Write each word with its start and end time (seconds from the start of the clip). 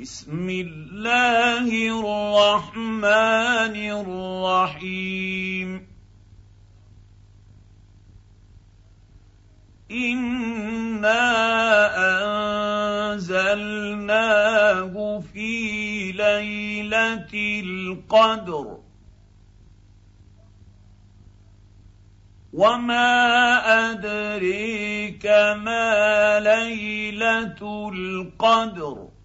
بسم 0.00 0.50
الله 0.50 1.68
الرحمن 1.98 3.76
الرحيم. 4.76 5.86
انا 9.90 11.24
انزلناه 13.14 14.94
في 15.34 15.52
ليله 16.12 17.28
القدر. 17.64 18.78
وما 22.52 23.10
ادريك 23.90 25.26
ما 25.56 26.40
ليله 26.40 27.90
القدر. 27.92 29.17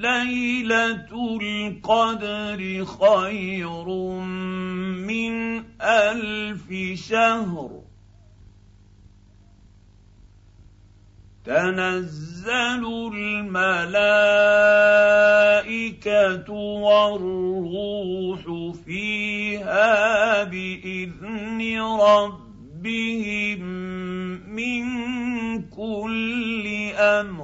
ليلة 0.00 1.08
القدر 1.40 2.84
خير 2.84 3.84
من 5.08 5.64
ألف 5.80 6.98
شهر. 7.08 7.70
تنزل 11.44 12.84
الملائكة 13.14 13.72
والروح 16.82 18.42
فيها 18.86 20.44
بإذن 20.44 21.80
ربهم 22.00 23.60
من 24.48 24.84
كل 25.62 26.66
أمر. 26.96 27.43